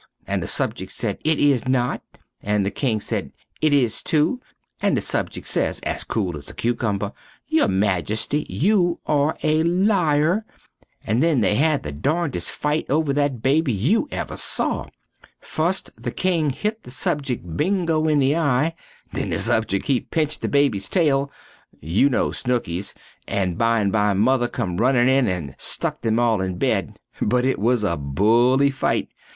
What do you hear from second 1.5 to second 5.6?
not! and the king sed, It is too! and the sujeck